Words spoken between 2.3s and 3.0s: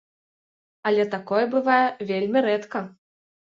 рэдка.